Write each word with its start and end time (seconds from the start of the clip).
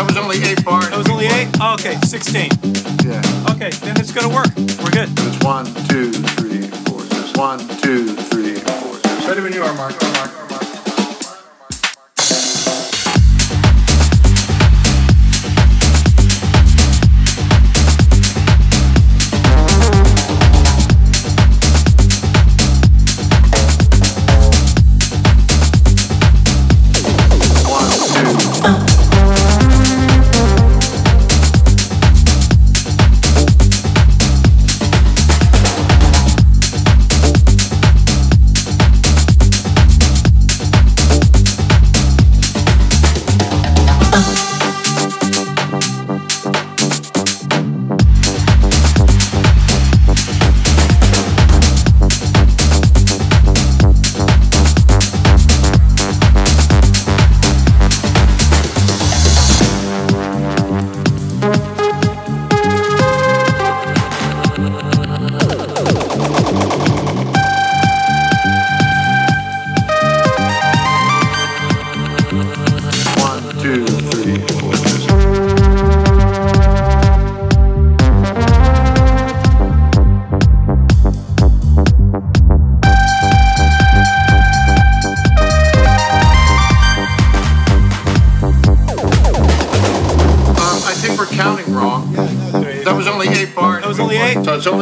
That 0.00 0.06
was 0.06 0.16
only 0.16 0.42
eight 0.44 0.64
bars. 0.64 0.88
That 0.88 0.96
was 0.96 1.10
only 1.10 1.26
eight? 1.26 1.48
Oh, 1.60 1.74
okay, 1.74 2.00
16. 2.06 2.48
Yeah. 3.04 3.20
Okay, 3.52 3.68
then 3.84 4.00
it's 4.00 4.12
going 4.12 4.26
to 4.26 4.34
work. 4.34 4.48
We're 4.80 4.96
good. 4.96 5.10
It's 5.12 5.22
was 5.22 5.38
one, 5.44 5.66
two, 5.88 6.10
three, 6.40 6.68
four, 6.88 7.00
six. 7.02 7.36
One, 7.36 7.58
two, 7.82 8.16
three, 8.32 8.54
four, 8.54 8.94
six. 8.94 9.26
When 9.26 9.52
you 9.52 9.62
are, 9.62 9.74
Mark. 9.74 10.00
Mark. 10.02 10.49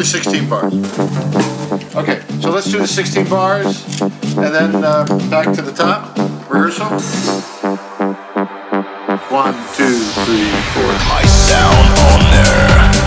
16 0.09 0.49
bars. 0.49 0.73
Okay, 1.95 2.23
so 2.41 2.50
let's 2.50 2.71
do 2.73 2.79
the 2.79 2.87
16 2.87 3.29
bars 3.29 4.00
and 4.00 4.55
then 4.55 4.75
uh, 4.77 5.05
back 5.29 5.55
to 5.55 5.61
the 5.61 5.71
top. 5.71 6.17
Rehearsal. 6.49 6.88
One, 9.29 9.53
two, 9.77 9.99
three, 10.25 10.49
four. 10.73 10.93
My 11.11 11.25
sound 11.27 11.99
On 11.99 12.95
Air. 12.95 12.98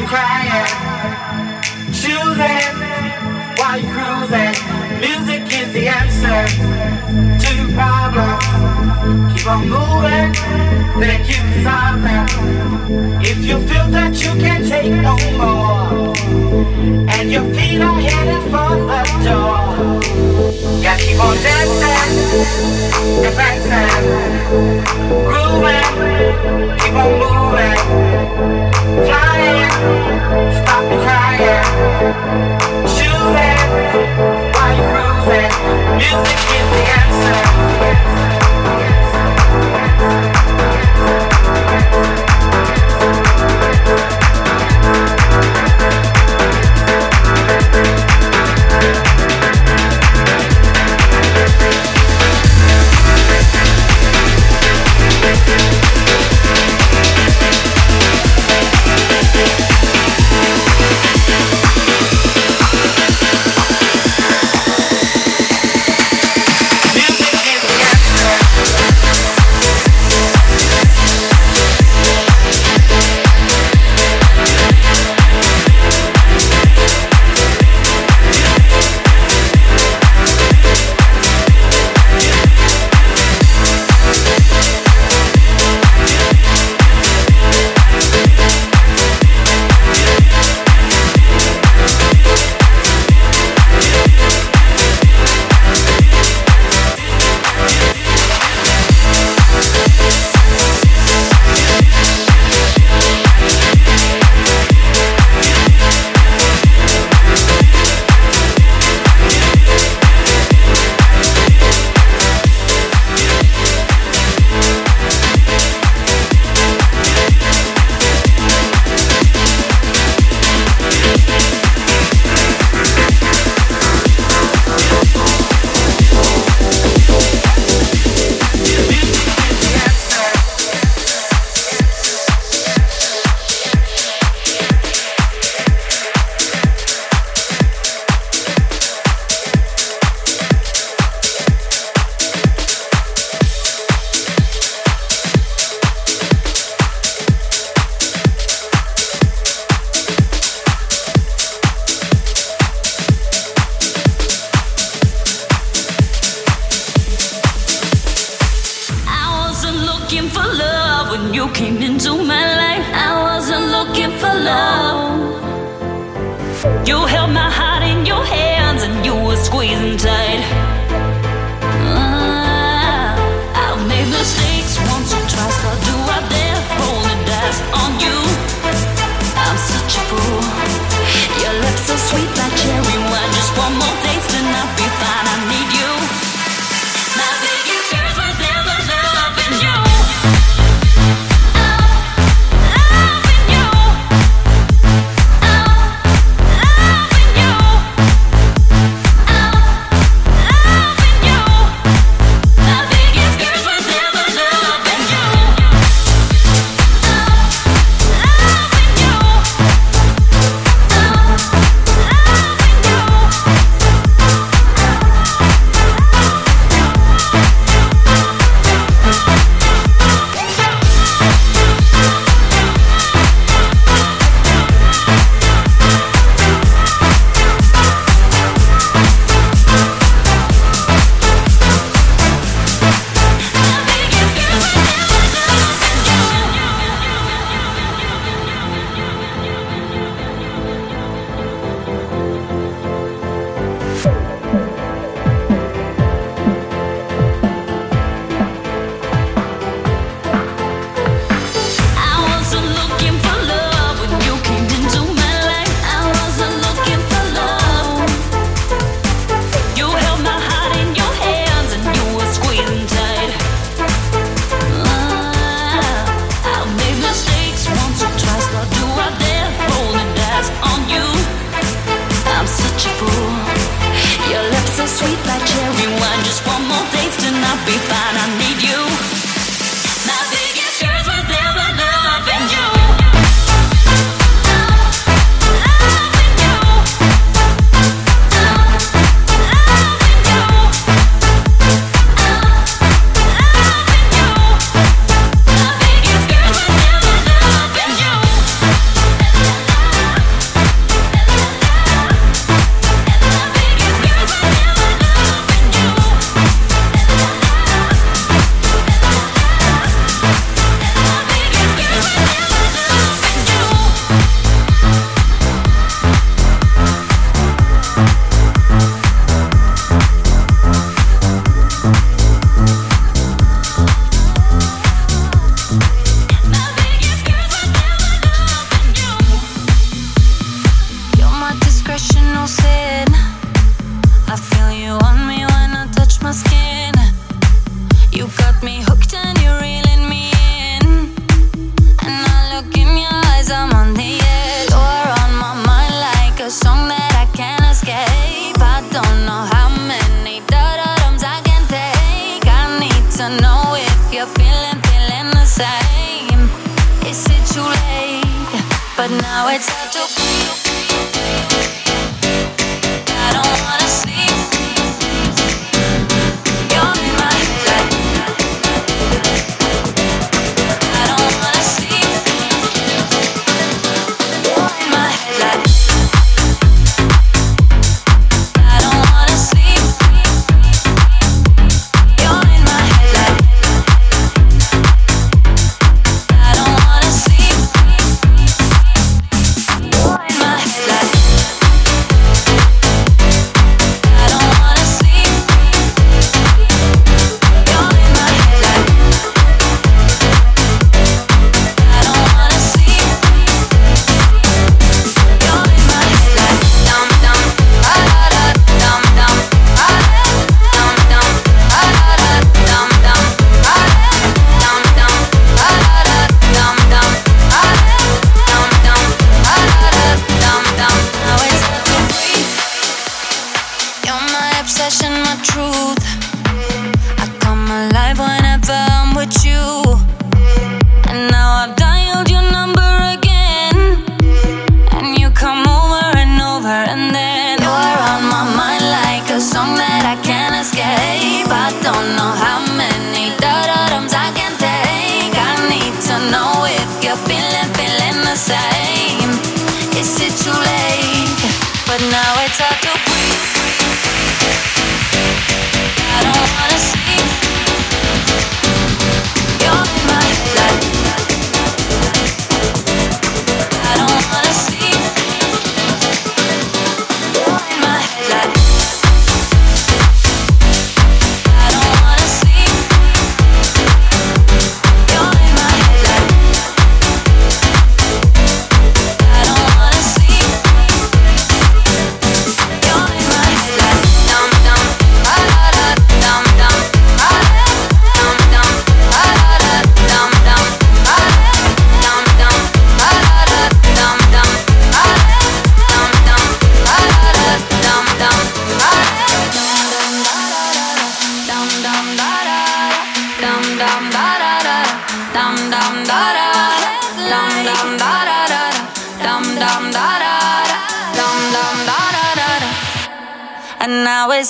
You 0.00 0.06
crying, 0.06 0.66
choosing 1.92 2.74
while 3.58 3.78
you 3.78 3.86
cruising. 3.92 4.56
Music 4.98 5.42
is 5.60 5.72
the 5.74 5.88
answer. 5.88 7.29
Keep 9.30 9.46
on 9.46 9.68
moving, 9.68 10.32
then 11.00 11.24
keep 11.24 11.40
find 11.64 12.00
if 13.22 13.44
you 13.44 13.58
feel 13.68 13.86
that 13.88 14.12
you 14.22 14.32
can't 14.40 14.66
take 14.66 14.92
no 14.92 15.14
more, 15.38 16.14
and 17.14 17.30
your 17.30 17.44
feet 17.54 17.80
are 17.80 18.00
headed 18.00 18.42
for 18.50 18.74
the 18.90 19.02
door, 19.22 20.00
gotta 20.82 21.02
keep 21.04 21.20
on 21.20 21.36
dancing, 21.46 22.12
dancing, 23.36 24.02
grooving, 25.28 25.90
keep 26.78 26.94
on 26.94 27.10
moving, 27.22 27.80
flying, 29.06 29.70
stop 30.58 30.84
crying, 31.04 31.64
choosing 32.94 33.68
while 34.54 34.72
you're 34.76 34.90
cruising. 34.90 35.52
Music 35.96 36.40
is 36.56 36.66
the 36.74 36.82
answer. 36.98 38.29
Bye. 40.00 40.29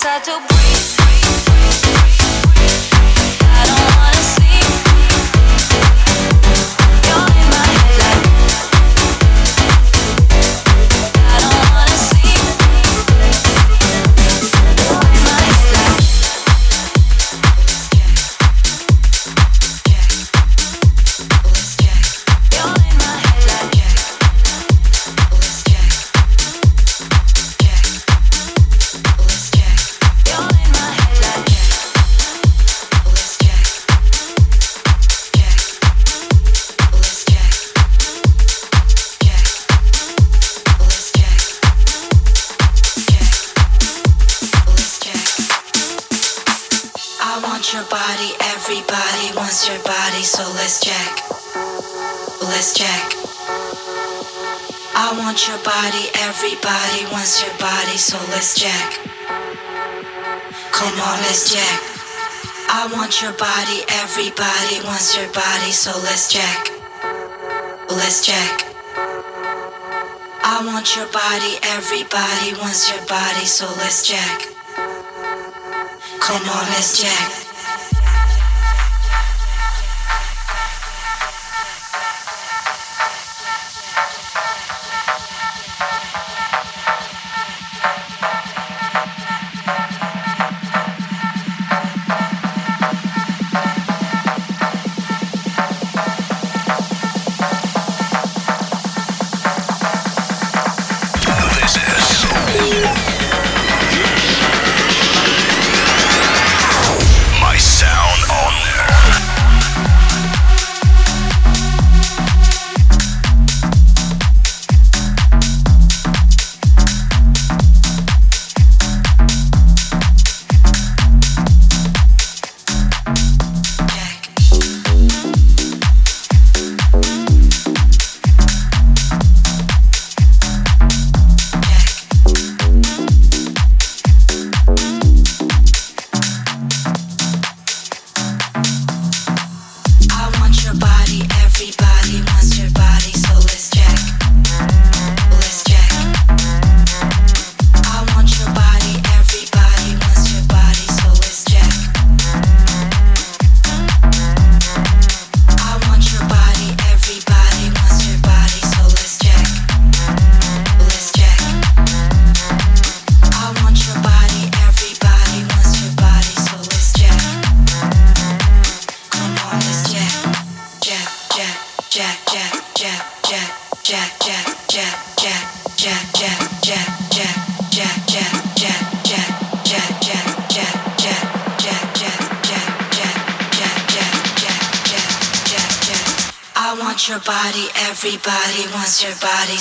inside 0.03 0.25
to 0.25 0.31
breathe 0.49 0.90
want 55.31 55.47
your 55.47 55.63
body, 55.63 56.11
everybody 56.19 57.05
wants 57.13 57.41
your 57.41 57.57
body, 57.59 57.97
so 57.97 58.19
let's 58.35 58.59
jack. 58.59 58.99
Come 60.73 60.99
on, 60.99 61.19
let's 61.23 61.55
jack. 61.55 61.81
I 62.69 62.91
want 62.93 63.23
your 63.23 63.31
body, 63.35 63.87
everybody 64.03 64.85
wants 64.85 65.17
your 65.17 65.31
body, 65.33 65.71
so 65.71 65.93
let's 66.03 66.33
jack. 66.33 66.73
Let's 67.91 68.27
jack. 68.27 68.75
I 70.43 70.67
want 70.67 70.97
your 70.97 71.07
body, 71.13 71.63
everybody 71.63 72.59
wants 72.61 72.91
your 72.91 73.07
body, 73.07 73.47
so 73.47 73.67
let's 73.79 74.03
jack. 74.09 74.49
Come 76.19 76.43
on, 76.43 76.67
let's 76.75 77.01
jack. 77.01 77.40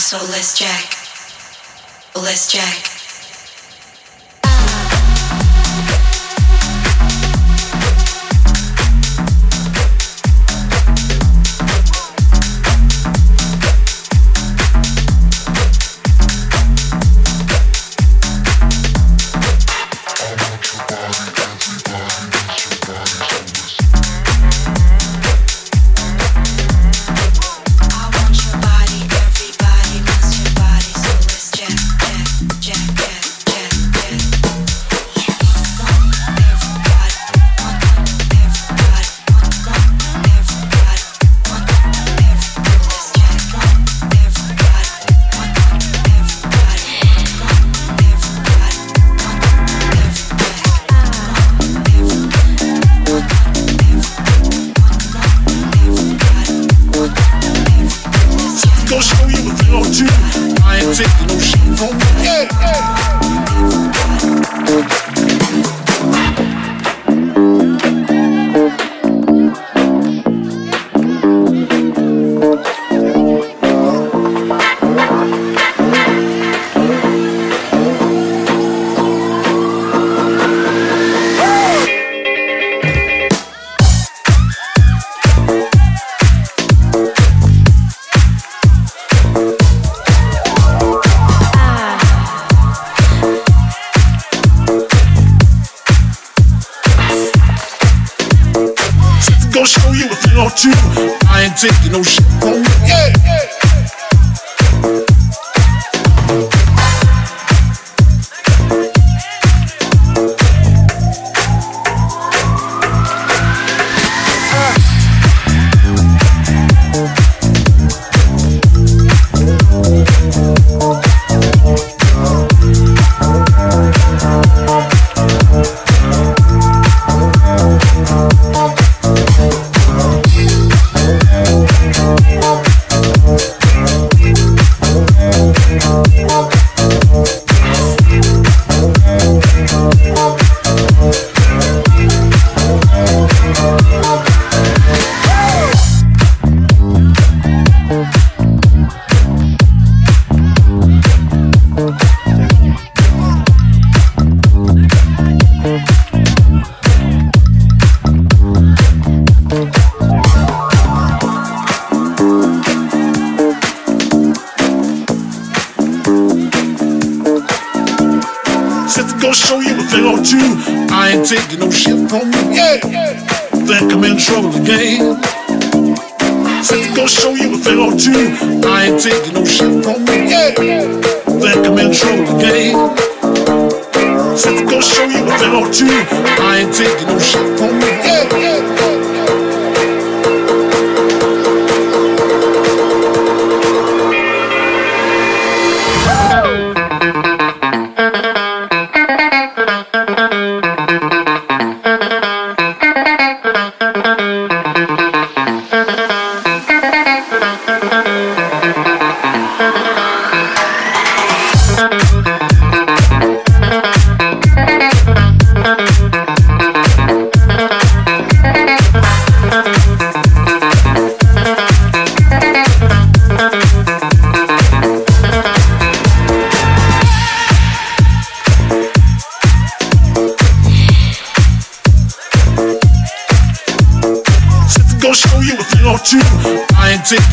So 0.10 0.18
let's 0.18 0.59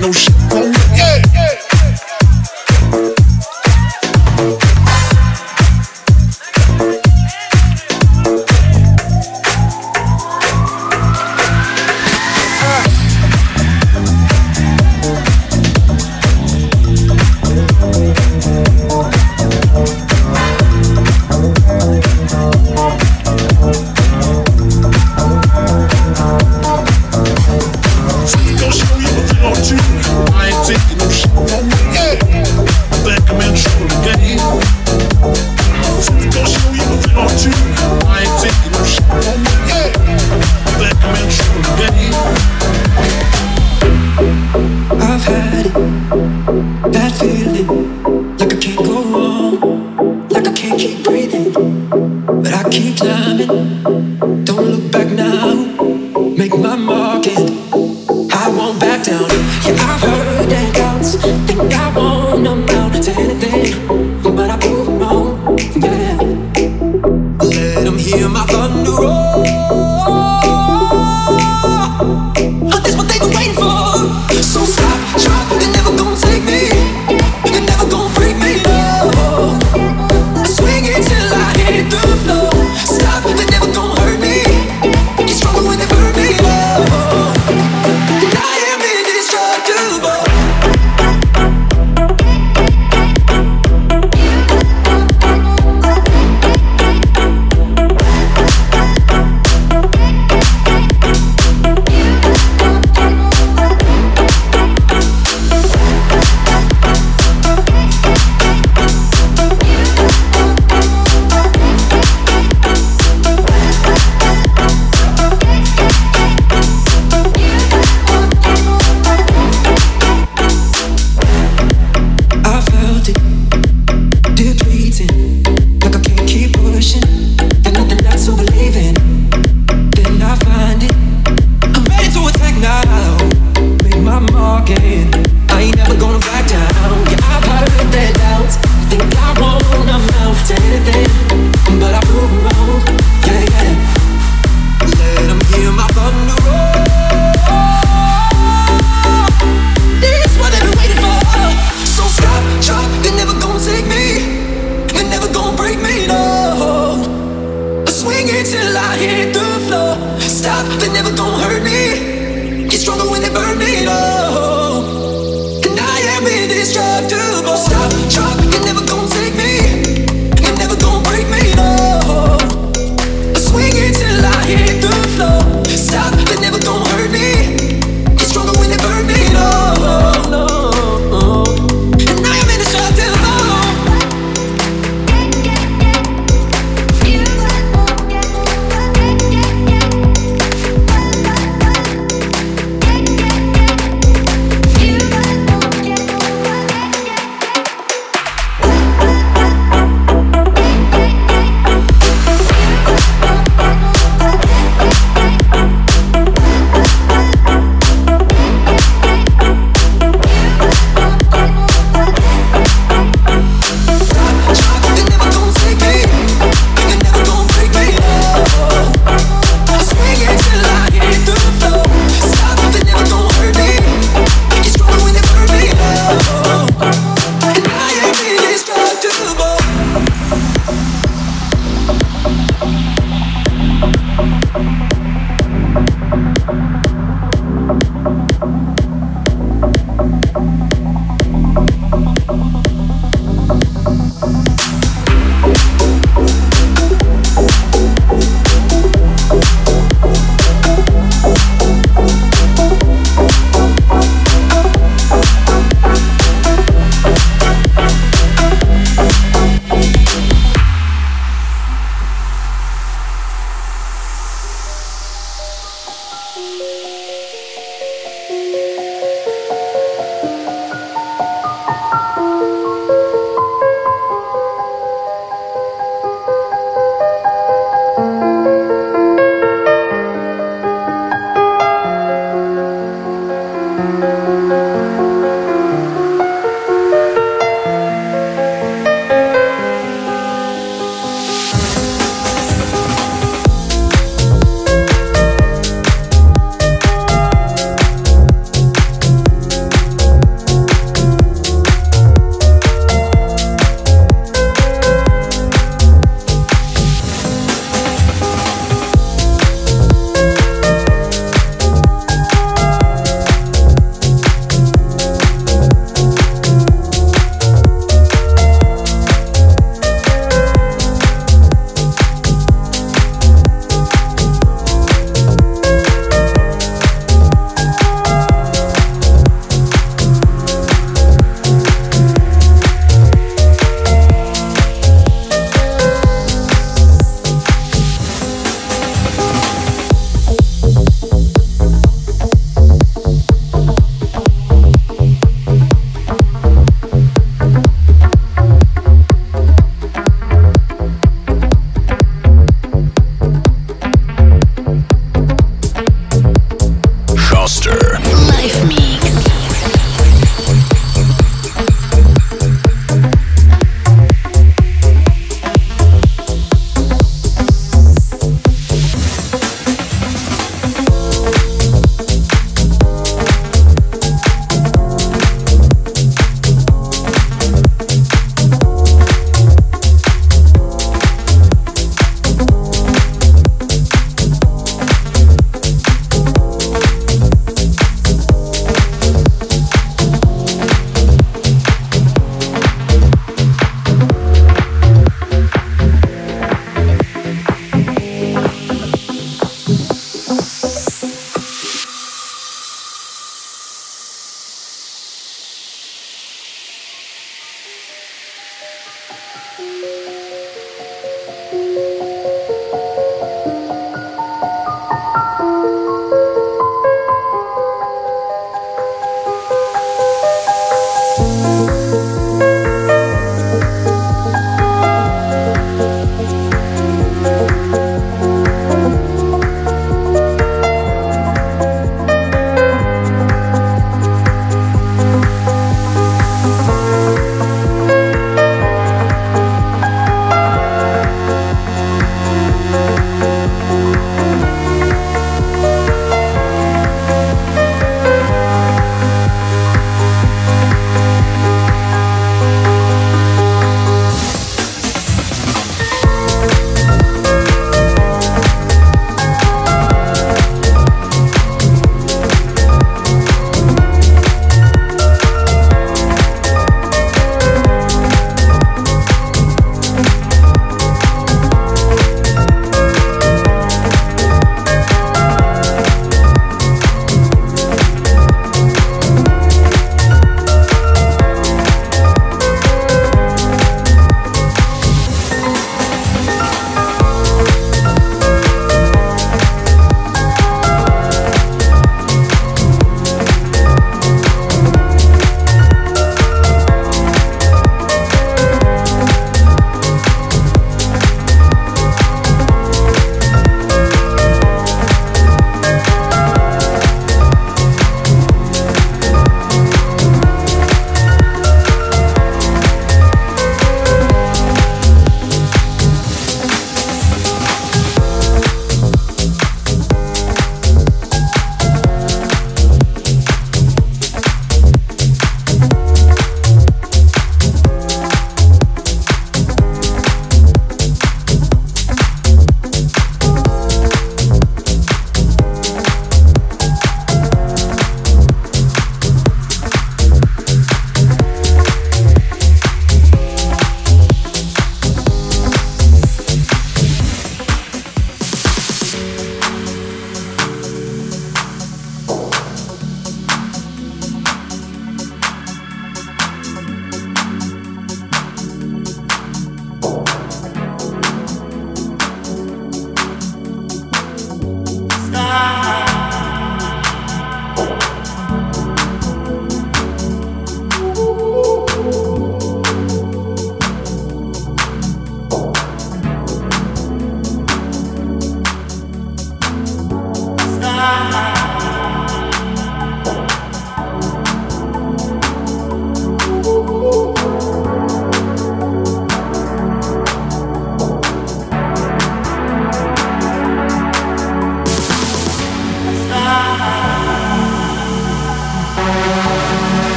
no 0.00 0.10
shit 0.10 0.29